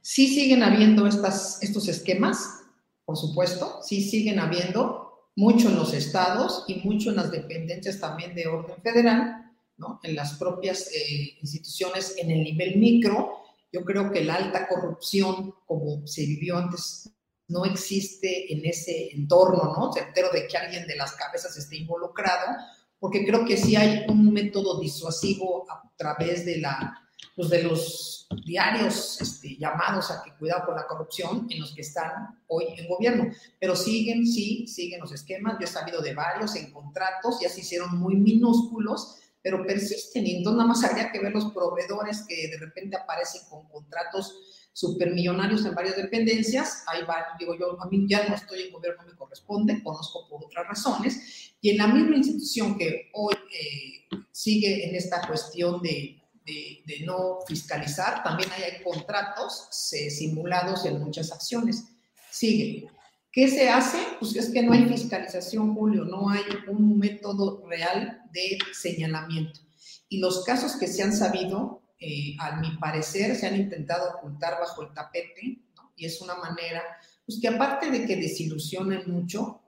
Sí 0.00 0.28
siguen 0.28 0.62
habiendo 0.62 1.06
estas, 1.06 1.62
estos 1.62 1.88
esquemas, 1.88 2.62
por 3.04 3.16
supuesto, 3.16 3.80
sí 3.82 4.02
siguen 4.02 4.38
habiendo 4.38 5.28
mucho 5.36 5.68
en 5.68 5.76
los 5.76 5.94
estados 5.94 6.64
y 6.68 6.76
mucho 6.76 7.10
en 7.10 7.16
las 7.16 7.30
dependencias 7.30 7.98
también 7.98 8.34
de 8.34 8.46
orden 8.46 8.82
federal, 8.82 9.50
¿no? 9.76 10.00
en 10.02 10.14
las 10.14 10.34
propias 10.34 10.88
eh, 10.92 11.38
instituciones 11.40 12.16
en 12.18 12.30
el 12.30 12.44
nivel 12.44 12.76
micro. 12.76 13.38
Yo 13.72 13.84
creo 13.84 14.10
que 14.12 14.24
la 14.24 14.34
alta 14.34 14.68
corrupción, 14.68 15.54
como 15.66 16.06
se 16.06 16.26
vivió 16.26 16.58
antes 16.58 17.10
no 17.52 17.64
existe 17.66 18.52
en 18.52 18.64
ese 18.64 19.10
entorno, 19.12 19.74
¿no? 19.76 19.92
Certero 19.92 20.30
de 20.32 20.46
que 20.46 20.56
alguien 20.56 20.86
de 20.86 20.96
las 20.96 21.12
cabezas 21.12 21.56
esté 21.56 21.76
involucrado, 21.76 22.56
porque 22.98 23.24
creo 23.26 23.44
que 23.44 23.56
sí 23.56 23.76
hay 23.76 24.04
un 24.08 24.32
método 24.32 24.80
disuasivo 24.80 25.70
a 25.70 25.82
través 25.96 26.46
de 26.46 26.58
la 26.58 26.98
pues 27.34 27.48
de 27.48 27.62
los 27.62 28.26
diarios 28.44 29.20
este, 29.20 29.56
llamados 29.56 30.10
a 30.10 30.22
que 30.22 30.34
cuidado 30.36 30.66
con 30.66 30.74
la 30.74 30.86
corrupción 30.86 31.46
en 31.50 31.60
los 31.60 31.74
que 31.74 31.82
están 31.82 32.42
hoy 32.46 32.66
en 32.76 32.88
gobierno. 32.88 33.32
Pero 33.58 33.76
siguen, 33.76 34.26
sí, 34.26 34.66
siguen 34.66 35.00
los 35.00 35.12
esquemas. 35.12 35.56
Yo 35.58 35.64
he 35.64 35.68
sabido 35.68 36.02
de 36.02 36.14
varios 36.14 36.54
en 36.56 36.72
contratos, 36.72 37.38
ya 37.40 37.48
se 37.48 37.60
hicieron 37.60 37.96
muy 37.98 38.16
minúsculos, 38.16 39.18
pero 39.42 39.64
persisten. 39.66 40.26
Y 40.26 40.36
entonces 40.36 40.58
nada 40.58 40.68
más 40.68 40.84
habría 40.84 41.10
que 41.10 41.20
ver 41.20 41.32
los 41.32 41.52
proveedores 41.52 42.24
que 42.28 42.48
de 42.48 42.58
repente 42.58 42.96
aparecen 42.96 43.42
con 43.48 43.66
contratos 43.68 44.51
supermillonarios 44.72 45.64
en 45.66 45.74
varias 45.74 45.96
dependencias, 45.96 46.84
hay 46.86 47.04
varios, 47.04 47.38
digo 47.38 47.54
yo, 47.58 47.80
a 47.80 47.86
mí 47.88 48.06
ya 48.08 48.26
no 48.28 48.34
estoy 48.34 48.62
en 48.62 48.72
gobierno, 48.72 49.04
me 49.06 49.14
corresponde, 49.14 49.82
conozco 49.82 50.28
por 50.28 50.44
otras 50.44 50.66
razones, 50.66 51.54
y 51.60 51.70
en 51.70 51.78
la 51.78 51.86
misma 51.86 52.16
institución 52.16 52.78
que 52.78 53.10
hoy 53.12 53.34
eh, 53.34 54.18
sigue 54.32 54.88
en 54.88 54.96
esta 54.96 55.26
cuestión 55.26 55.82
de, 55.82 56.22
de, 56.44 57.04
no 57.04 57.38
fiscalizar, 57.46 58.22
también 58.22 58.50
hay, 58.52 58.82
contratos 58.82 59.68
simulados 59.70 60.84
en 60.84 61.00
muchas 61.00 61.32
acciones. 61.32 61.84
Sigue. 62.30 62.88
¿Qué 63.30 63.48
se 63.48 63.68
hace? 63.68 63.98
Pues 64.18 64.36
es 64.36 64.50
que 64.50 64.62
no 64.62 64.72
hay 64.72 64.84
fiscalización, 64.84 65.74
Julio, 65.74 66.04
no 66.04 66.28
hay 66.28 66.42
un 66.68 66.98
método 66.98 67.66
real 67.66 68.22
de 68.32 68.58
señalamiento. 68.72 69.60
Y 70.08 70.18
los 70.18 70.44
casos 70.44 70.76
que 70.76 70.86
se 70.86 71.02
han 71.02 71.14
sabido, 71.14 71.81
eh, 72.04 72.36
a 72.40 72.56
mi 72.56 72.76
parecer, 72.78 73.36
se 73.36 73.46
han 73.46 73.54
intentado 73.54 74.16
ocultar 74.16 74.58
bajo 74.58 74.82
el 74.82 74.92
tapete, 74.92 75.62
y 75.94 76.04
es 76.04 76.20
una 76.20 76.34
manera, 76.34 76.82
pues 77.24 77.38
que 77.40 77.46
aparte 77.46 77.92
de 77.92 78.04
que 78.04 78.16
desilusionen 78.16 79.04
mucho, 79.06 79.60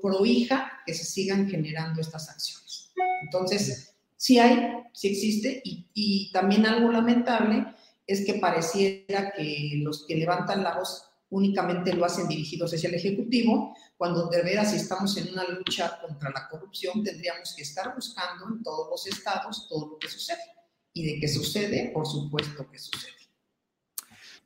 prohija 0.00 0.80
que 0.86 0.94
se 0.94 1.04
sigan 1.04 1.48
generando 1.50 2.00
estas 2.00 2.30
acciones. 2.30 2.92
Entonces, 3.22 3.94
sí 4.16 4.38
hay, 4.38 4.72
sí 4.94 5.08
existe, 5.08 5.60
y, 5.64 5.86
y 5.92 6.32
también 6.32 6.64
algo 6.64 6.90
lamentable 6.90 7.74
es 8.06 8.24
que 8.24 8.34
pareciera 8.34 9.32
que 9.32 9.80
los 9.82 10.06
que 10.06 10.16
levantan 10.16 10.64
la 10.64 10.78
voz 10.78 11.10
únicamente 11.28 11.92
lo 11.92 12.06
hacen 12.06 12.26
dirigidos 12.26 12.72
hacia 12.72 12.88
el 12.88 12.94
Ejecutivo, 12.94 13.76
cuando 13.98 14.28
de 14.28 14.42
veras 14.42 14.70
si 14.70 14.78
estamos 14.78 15.14
en 15.18 15.30
una 15.34 15.44
lucha 15.44 16.00
contra 16.00 16.30
la 16.30 16.48
corrupción, 16.48 17.04
tendríamos 17.04 17.52
que 17.54 17.62
estar 17.62 17.94
buscando 17.94 18.46
en 18.48 18.62
todos 18.62 18.88
los 18.88 19.06
estados 19.06 19.68
todo 19.68 19.90
lo 19.90 19.98
que 19.98 20.08
sucede 20.08 20.57
y 20.98 21.06
de 21.06 21.20
qué 21.20 21.28
sucede, 21.28 21.90
por 21.94 22.06
supuesto 22.06 22.68
que 22.70 22.78
sucede. 22.78 23.12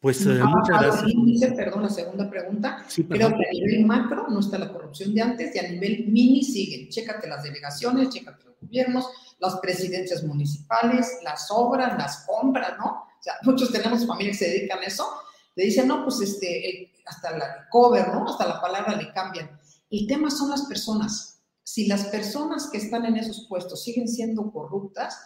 Pues 0.02 0.26
eh, 0.26 0.40
muchas 0.44 0.82
gracias. 0.82 1.54
perdón, 1.54 1.84
la 1.84 1.88
segunda 1.88 2.28
pregunta. 2.28 2.84
Creo 3.08 3.28
que 3.28 3.46
a 3.48 3.52
nivel 3.52 3.86
macro 3.86 4.26
no 4.28 4.40
está 4.40 4.58
la 4.58 4.70
corrupción 4.72 5.14
de 5.14 5.22
antes 5.22 5.54
y 5.54 5.58
a 5.60 5.68
nivel 5.68 6.08
mini 6.08 6.42
siguen. 6.42 6.88
Chécate 6.88 7.28
las 7.28 7.44
delegaciones, 7.44 8.10
chécate 8.10 8.44
los 8.44 8.56
gobiernos, 8.60 9.06
las 9.38 9.60
presidencias 9.60 10.24
municipales, 10.24 11.20
las 11.22 11.48
obras, 11.50 11.96
las 11.96 12.26
compras, 12.26 12.72
¿no? 12.78 12.84
O 12.86 13.22
sea, 13.22 13.34
muchos 13.44 13.70
tenemos 13.70 14.04
familias 14.04 14.38
que 14.38 14.44
se 14.44 14.50
dedican 14.50 14.80
a 14.80 14.86
eso. 14.86 15.06
Le 15.54 15.64
dicen, 15.64 15.86
no, 15.86 16.04
pues 16.04 16.20
este, 16.20 16.92
hasta 17.06 17.38
la 17.38 17.68
cover, 17.70 18.08
¿no? 18.08 18.26
Hasta 18.28 18.46
la 18.46 18.60
palabra 18.60 18.96
le 18.96 19.10
cambian. 19.12 19.50
El 19.88 20.06
tema 20.06 20.30
son 20.30 20.50
las 20.50 20.62
personas. 20.62 21.40
Si 21.62 21.86
las 21.86 22.06
personas 22.06 22.68
que 22.70 22.78
están 22.78 23.06
en 23.06 23.16
esos 23.16 23.46
puestos 23.48 23.84
siguen 23.84 24.08
siendo 24.08 24.50
corruptas, 24.50 25.16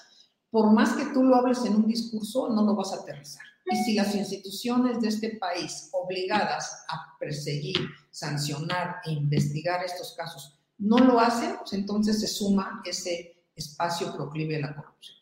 por 0.56 0.72
más 0.72 0.94
que 0.94 1.04
tú 1.12 1.22
lo 1.22 1.36
hables 1.36 1.62
en 1.66 1.76
un 1.76 1.86
discurso, 1.86 2.48
no 2.48 2.62
lo 2.62 2.74
vas 2.74 2.90
a 2.94 3.02
aterrizar. 3.02 3.44
Y 3.70 3.76
si 3.76 3.92
las 3.92 4.14
instituciones 4.14 5.02
de 5.02 5.08
este 5.08 5.36
país 5.36 5.90
obligadas 5.92 6.82
a 6.88 7.14
perseguir, 7.20 7.76
sancionar 8.10 8.96
e 9.04 9.12
investigar 9.12 9.84
estos 9.84 10.14
casos 10.16 10.58
no 10.78 10.96
lo 10.96 11.20
hacen, 11.20 11.56
pues 11.58 11.74
entonces 11.74 12.20
se 12.20 12.26
suma 12.26 12.80
ese 12.86 13.44
espacio 13.54 14.16
proclive 14.16 14.56
a 14.56 14.60
la 14.60 14.76
corrupción. 14.76 15.18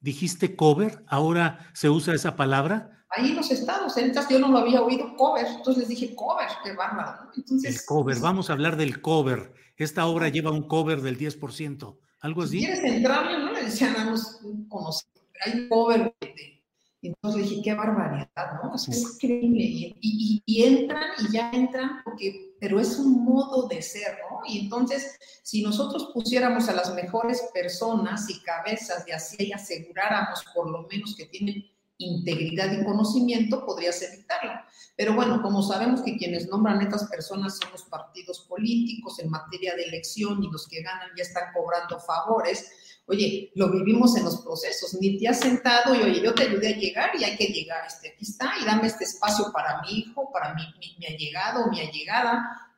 Dijiste 0.00 0.54
cover, 0.54 1.02
ahora 1.08 1.68
se 1.72 1.90
usa 1.90 2.14
esa 2.14 2.36
palabra. 2.36 3.04
Ahí 3.08 3.30
en 3.30 3.36
los 3.38 3.50
estados, 3.50 3.96
yo 4.30 4.38
no 4.38 4.52
lo 4.52 4.58
había 4.58 4.82
oído 4.82 5.16
cover, 5.16 5.46
entonces 5.48 5.78
les 5.78 5.88
dije 5.88 6.14
cover, 6.14 6.46
qué 6.62 6.74
bárbaro. 6.74 7.32
Entonces, 7.36 7.74
el 7.74 7.84
cover, 7.86 8.20
vamos 8.20 8.50
a 8.50 8.52
hablar 8.52 8.76
del 8.76 9.02
cover. 9.02 9.52
Esta 9.76 10.06
obra 10.06 10.28
lleva 10.28 10.52
un 10.52 10.62
cover 10.68 11.00
del 11.00 11.18
10%. 11.18 11.98
Algo 12.20 12.42
así. 12.42 12.60
Si 12.60 12.66
quieres 12.66 12.84
entrarle, 12.84 13.38
¿no? 13.38 13.49
Le 13.60 13.66
decían 13.66 13.96
a 13.96 14.10
los 14.10 14.40
hay 15.44 15.60
un 15.60 15.68
cover 15.68 16.14
y 17.02 17.08
entonces 17.08 17.40
le 17.40 17.48
dije, 17.48 17.62
qué 17.62 17.74
barbaridad, 17.74 18.60
¿no? 18.62 18.74
Es, 18.74 18.86
increíble. 18.88 19.62
Y, 19.62 20.42
y, 20.44 20.62
entran 20.64 21.10
y 21.18 21.32
ya 21.32 21.50
entran, 21.50 22.02
porque, 22.04 22.54
pero 22.60 22.78
es 22.78 22.98
un 22.98 23.24
modo 23.24 23.66
de 23.68 23.80
ser, 23.80 24.18
¿no? 24.30 24.40
Y 24.46 24.60
entonces, 24.60 25.18
si 25.42 25.62
nosotros 25.62 26.10
pusiéramos 26.12 26.68
a 26.68 26.74
las 26.74 26.94
mejores 26.94 27.48
personas 27.54 28.28
y 28.28 28.42
cabezas 28.42 29.04
y 29.08 29.12
así 29.12 29.50
aseguráramos 29.50 30.44
por 30.54 30.70
lo 30.70 30.86
menos 30.88 31.16
que 31.16 31.24
tienen 31.24 31.64
integridad 31.96 32.70
y 32.72 32.84
conocimiento, 32.84 33.64
podrías 33.64 34.02
evitarlo. 34.02 34.52
Pero 34.96 35.14
bueno, 35.14 35.40
como 35.40 35.62
sabemos 35.62 36.02
que 36.02 36.16
quienes 36.16 36.48
nombran 36.48 36.80
a 36.80 36.82
estas 36.82 37.04
personas 37.04 37.56
son 37.56 37.72
los 37.72 37.84
partidos 37.84 38.40
políticos 38.40 39.18
en 39.20 39.30
materia 39.30 39.74
de 39.74 39.84
elección 39.84 40.42
y 40.42 40.50
los 40.50 40.68
que 40.68 40.82
ganan 40.82 41.10
ya 41.16 41.22
están 41.22 41.52
cobrando 41.54 41.98
favores, 41.98 42.89
oye, 43.10 43.50
lo 43.56 43.70
vivimos 43.70 44.16
en 44.16 44.24
los 44.24 44.40
procesos, 44.42 44.96
ni 45.00 45.18
te 45.18 45.28
has 45.28 45.40
sentado 45.40 45.94
y 45.94 46.02
oye, 46.02 46.22
yo 46.22 46.32
te 46.32 46.44
ayudé 46.44 46.74
a 46.74 46.78
llegar 46.78 47.10
y 47.18 47.24
hay 47.24 47.36
que 47.36 47.46
llegar, 47.46 47.84
este, 47.86 48.10
aquí 48.10 48.24
está, 48.24 48.52
y 48.62 48.64
dame 48.64 48.86
este 48.86 49.04
espacio 49.04 49.50
para 49.52 49.82
mi 49.82 49.98
hijo, 49.98 50.30
para 50.32 50.54
mi, 50.54 50.62
mi, 50.78 50.96
mi 50.98 51.06
allegado, 51.06 51.66
mi 51.70 51.80
allegada. 51.80 52.70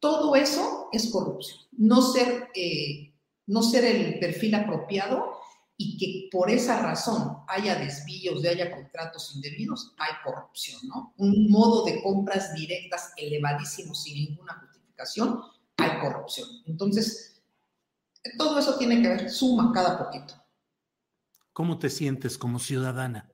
Todo 0.00 0.34
eso 0.34 0.88
es 0.92 1.08
corrupción. 1.10 1.60
No 1.72 2.02
ser, 2.02 2.48
eh, 2.54 3.14
no 3.46 3.62
ser 3.62 3.84
el 3.84 4.18
perfil 4.18 4.56
apropiado 4.56 5.36
y 5.76 5.96
que 5.98 6.28
por 6.36 6.50
esa 6.50 6.80
razón 6.80 7.38
haya 7.46 7.76
desvíos, 7.76 8.42
de 8.42 8.48
haya 8.48 8.72
contratos 8.72 9.36
indebidos, 9.36 9.94
hay 9.98 10.12
corrupción, 10.24 10.80
¿no? 10.88 11.14
Un 11.18 11.48
modo 11.50 11.84
de 11.84 12.02
compras 12.02 12.54
directas 12.54 13.12
elevadísimo 13.16 13.94
sin 13.94 14.14
ninguna 14.14 14.54
justificación, 14.54 15.40
hay 15.76 16.00
corrupción. 16.00 16.48
Entonces, 16.66 17.35
todo 18.36 18.58
eso 18.58 18.76
tiene 18.78 19.02
que 19.02 19.08
ver, 19.08 19.30
suma 19.30 19.72
cada 19.72 19.98
poquito. 19.98 20.34
¿Cómo 21.52 21.78
te 21.78 21.90
sientes 21.90 22.36
como 22.38 22.58
ciudadana? 22.58 23.30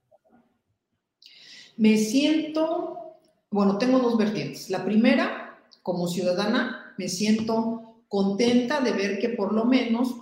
Me 1.77 1.97
siento, 1.99 3.19
bueno, 3.51 3.79
tengo 3.79 3.99
dos 3.99 4.17
vertientes. 4.17 4.71
La 4.71 4.85
primera, 4.85 5.59
como 5.83 6.07
ciudadana, 6.07 6.95
me 6.99 7.09
siento 7.09 8.05
contenta 8.09 8.81
de 8.81 8.93
ver 8.93 9.19
que 9.19 9.31
por 9.31 9.53
lo 9.53 9.65
menos 9.65 10.15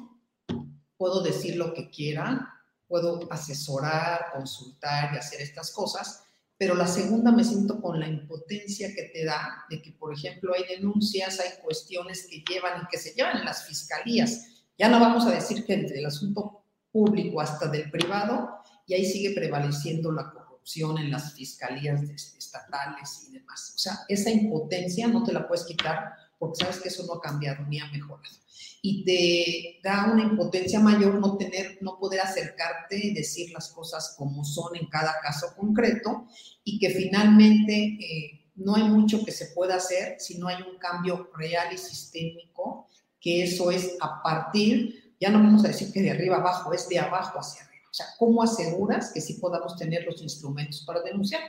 puedo 0.96 1.22
decir 1.22 1.56
lo 1.56 1.74
que 1.74 1.90
quiera, 1.90 2.48
puedo 2.86 3.20
asesorar, 3.30 4.26
consultar 4.32 5.14
y 5.14 5.18
hacer 5.18 5.40
estas 5.40 5.72
cosas, 5.72 6.24
pero 6.56 6.74
la 6.74 6.86
segunda 6.86 7.32
me 7.32 7.42
siento 7.42 7.80
con 7.80 7.98
la 7.98 8.06
impotencia 8.06 8.94
que 8.94 9.04
te 9.14 9.24
da 9.24 9.64
de 9.70 9.80
que, 9.80 9.92
por 9.92 10.12
ejemplo, 10.12 10.52
hay 10.54 10.76
denuncias, 10.76 11.40
hay 11.40 11.60
cuestiones 11.62 12.26
que 12.28 12.44
llevan 12.46 12.82
y 12.82 12.86
que 12.88 12.98
se 12.98 13.14
llevan 13.14 13.38
en 13.38 13.46
las 13.46 13.64
fiscalías. 13.66 14.60
Ya 14.80 14.88
no 14.88 14.99
vamos 14.99 15.26
a 15.26 15.32
decir 15.32 15.66
que 15.66 15.75
entre 15.75 15.99
el 15.99 16.06
asunto 16.06 16.64
público 16.90 17.38
hasta 17.42 17.68
del 17.68 17.90
privado, 17.90 18.49
y 18.87 18.94
ahí 18.94 19.04
sigue 19.04 19.32
prevaleciendo 19.32 20.10
la 20.10 20.30
corrupción 20.30 20.96
en 20.96 21.10
las 21.10 21.34
fiscalías 21.34 22.00
estatales 22.02 23.26
y 23.28 23.32
demás. 23.32 23.75
O 23.76 23.78
sea, 23.78 23.99
esa 24.08 24.30
impotencia 24.30 25.06
no 25.06 25.22
te 25.22 25.34
la 25.34 25.46
puedes 25.46 25.66
quitar 25.66 26.14
porque 26.38 26.64
sabes 26.64 26.80
que 26.80 26.88
eso 26.88 27.04
no 27.04 27.12
ha 27.12 27.20
cambiado 27.20 27.66
ni 27.66 27.78
ha 27.78 27.88
mejorado. 27.88 28.34
Y 28.80 29.04
te 29.04 29.87
da 29.87 30.10
una 30.10 30.22
impotencia 30.22 30.80
mayor 30.80 31.20
no 31.20 31.37
tener, 31.37 31.76
no 31.82 31.99
poder 31.99 32.22
acercarte 32.22 32.96
y 32.96 33.12
decir 33.12 33.52
las 33.52 33.68
cosas 33.68 34.14
como 34.16 34.42
son 34.46 34.76
en 34.76 34.88
cada 34.88 35.12
caso 35.22 35.54
concreto 35.58 36.26
y 36.64 36.78
que 36.78 36.88
finalmente 36.88 37.99
eh, 38.00 38.50
no 38.54 38.76
hay 38.76 38.84
mucho 38.84 39.22
que 39.26 39.32
se 39.32 39.49
pueda 39.49 39.75
hacer 39.75 40.16
si 40.18 40.38
no 40.38 40.49
hay 40.49 40.62
un 40.62 40.78
cambio 40.78 41.30
real 41.37 41.68
y 41.75 41.76
sistémico, 41.76 42.88
que 43.20 43.42
eso 43.42 43.70
es 43.70 43.96
a 44.00 44.22
partir, 44.22 45.14
ya 45.20 45.30
no 45.30 45.38
vamos 45.38 45.64
a 45.64 45.68
decir 45.68 45.92
que 45.92 46.00
de 46.00 46.10
arriba 46.10 46.36
abajo, 46.36 46.72
es 46.72 46.88
de 46.88 46.98
abajo 46.98 47.38
hacia 47.38 47.62
arriba. 47.62 47.84
O 47.90 47.94
sea, 47.94 48.06
¿cómo 48.18 48.42
aseguras 48.42 49.12
que 49.12 49.20
sí 49.20 49.34
podamos 49.34 49.76
tener 49.76 50.04
los 50.04 50.22
instrumentos 50.22 50.84
para 50.86 51.02
denunciar? 51.02 51.40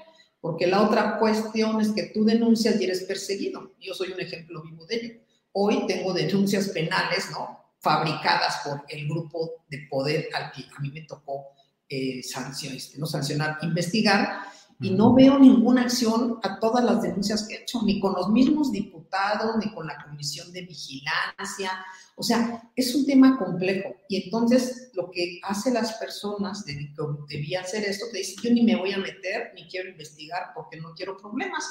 Porque 0.42 0.68
la 0.68 0.82
otra 0.82 1.20
cuestión 1.20 1.80
es 1.80 1.92
que 1.92 2.12
tú 2.14 2.26
denuncias 2.26 2.82
y 2.82 2.84
eres 2.84 3.04
perseguido. 3.04 3.74
Yo 3.80 3.94
soy 3.94 4.12
un 4.12 4.20
ejemplo 4.20 4.64
vivo 4.64 4.86
de 4.88 4.96
ello. 4.96 5.14
Hoy 5.54 5.86
tengo 5.86 6.14
denuncias 6.14 6.70
penales, 6.70 7.30
¿no? 7.32 7.60
Fabricadas 7.80 8.62
por 8.64 8.84
el 8.90 9.08
grupo 9.08 9.64
de 9.70 9.88
poder 9.90 10.30
al 10.34 10.52
que 10.52 10.64
a 10.76 10.80
mí 10.82 10.92
me 10.92 11.02
tocó 11.02 11.48
eh, 11.88 12.24
sanciones, 12.24 12.98
no 12.98 13.06
sancionar, 13.06 13.60
investigar, 13.62 14.44
y 14.82 14.90
no 14.90 15.14
veo 15.14 15.38
ninguna 15.38 15.84
acción 15.84 16.40
a 16.42 16.60
todas 16.60 16.84
las 16.84 17.04
denuncias 17.04 17.48
que 17.48 17.56
he 17.56 17.62
hecho, 17.62 17.82
ni 17.84 18.00
con 18.00 18.14
los 18.14 18.30
mismos 18.30 18.72
diputados, 18.72 19.56
ni 19.64 19.72
con 19.74 19.86
la 19.86 20.04
comisión 20.04 20.52
de 20.52 20.62
vigilancia. 20.62 21.72
O 22.16 22.24
sea, 22.24 22.72
es 22.76 22.96
un 22.96 23.06
tema 23.06 23.38
complejo. 23.38 23.96
Y 24.10 24.24
entonces 24.24 24.90
lo 24.94 25.12
que 25.12 25.40
hacen 25.44 25.76
las 25.76 25.94
personas 25.94 26.66
de 26.66 26.74
que 26.78 27.36
debía 27.36 27.62
hacer 27.62 27.84
esto, 27.84 28.08
te 28.12 28.20
dicen, 28.20 28.44
yo 28.44 28.54
ni 28.54 28.64
me 28.64 28.76
voy 28.76 28.92
a 28.92 28.98
meter, 28.98 29.52
ni 29.56 29.68
quiero 29.68 29.90
investigar 29.90 30.52
porque 30.56 30.78
no 30.78 30.94
quiero 30.96 31.16
problemas. 31.18 31.64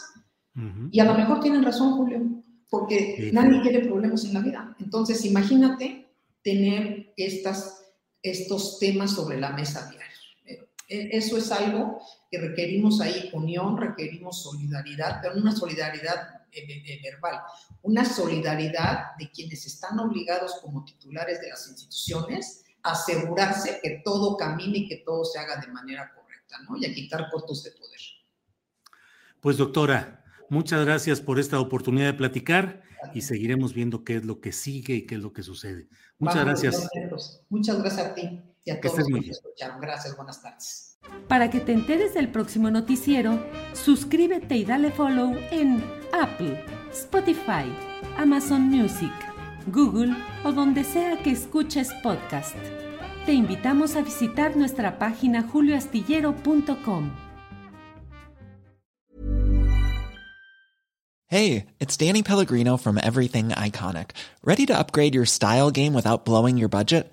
Y 0.92 1.00
a 1.00 1.04
lo 1.04 1.14
mejor 1.14 1.40
tienen 1.40 1.64
razón, 1.64 1.96
Julio, 1.96 2.20
porque 2.68 3.30
nadie 3.32 3.60
quiere 3.62 3.80
problemas 3.80 4.24
en 4.24 4.34
la 4.34 4.40
vida. 4.40 4.76
Entonces, 4.78 5.24
imagínate 5.24 6.06
tener 6.42 7.12
estas, 7.16 7.86
estos 8.22 8.78
temas 8.78 9.12
sobre 9.12 9.40
la 9.40 9.50
mesa 9.50 9.88
diaria. 9.90 10.19
E, 10.90 11.16
eso 11.16 11.38
es 11.38 11.52
algo 11.52 12.02
que 12.28 12.38
requerimos 12.38 13.00
ahí, 13.00 13.30
unión, 13.32 13.76
requerimos 13.76 14.42
solidaridad, 14.42 15.20
pero 15.22 15.36
una 15.36 15.54
solidaridad 15.54 16.42
eh, 16.50 16.64
eh, 16.68 16.82
eh, 16.84 17.00
verbal, 17.02 17.40
una 17.82 18.04
solidaridad 18.04 19.16
de 19.16 19.30
quienes 19.30 19.64
están 19.66 20.00
obligados 20.00 20.56
como 20.60 20.84
titulares 20.84 21.40
de 21.40 21.48
las 21.48 21.68
instituciones 21.68 22.64
a 22.82 22.92
asegurarse 22.92 23.78
que 23.80 24.02
todo 24.04 24.36
camine 24.36 24.78
y 24.78 24.88
que 24.88 24.96
todo 24.96 25.24
se 25.24 25.38
haga 25.38 25.60
de 25.60 25.68
manera 25.68 26.12
correcta, 26.12 26.56
¿no? 26.68 26.76
Y 26.76 26.86
a 26.86 26.92
quitar 26.92 27.30
cotos 27.30 27.62
de 27.62 27.70
poder. 27.70 28.00
Pues 29.38 29.56
doctora, 29.56 30.24
muchas 30.48 30.84
gracias 30.84 31.20
por 31.20 31.38
esta 31.38 31.60
oportunidad 31.60 32.06
de 32.06 32.14
platicar 32.14 32.82
y 33.14 33.20
seguiremos 33.20 33.74
viendo 33.74 34.02
qué 34.02 34.16
es 34.16 34.24
lo 34.24 34.40
que 34.40 34.50
sigue 34.50 34.94
y 34.94 35.06
qué 35.06 35.14
es 35.14 35.20
lo 35.20 35.32
que 35.32 35.44
sucede. 35.44 35.88
Muchas 36.18 36.44
gracias. 36.44 36.88
Muchas 37.48 37.78
gracias 37.80 38.06
a 38.06 38.14
ti 38.14 38.49
y 38.64 38.70
a 38.70 38.80
todos 38.80 38.98
los 38.98 39.20
que 39.20 39.30
escucharon. 39.30 39.80
Gracias, 39.80 40.16
buenas 40.16 40.42
tardes. 40.42 40.98
Para 41.28 41.50
que 41.50 41.60
te 41.60 41.72
enteres 41.72 42.14
del 42.14 42.30
próximo 42.30 42.70
noticiero, 42.70 43.42
suscríbete 43.72 44.56
y 44.56 44.64
dale 44.64 44.90
follow 44.90 45.34
en 45.50 45.82
Apple, 46.12 46.62
Spotify, 46.92 47.72
Amazon 48.16 48.62
Music, 48.62 49.12
Google 49.68 50.14
o 50.44 50.52
donde 50.52 50.84
sea 50.84 51.22
que 51.22 51.30
escuches 51.30 51.90
podcast. 52.02 52.56
Te 53.26 53.32
invitamos 53.32 53.96
a 53.96 54.02
visitar 54.02 54.56
nuestra 54.56 54.98
página 54.98 55.42
julioastillero.com. 55.42 57.10
Hey, 61.28 61.66
it's 61.78 61.96
Danny 61.96 62.24
Pellegrino 62.24 62.76
from 62.76 62.98
Everything 62.98 63.50
Iconic. 63.50 64.10
Ready 64.42 64.66
to 64.66 64.76
upgrade 64.76 65.14
your 65.14 65.26
style 65.26 65.70
game 65.70 65.94
without 65.94 66.24
blowing 66.24 66.58
your 66.58 66.68
budget? 66.68 67.12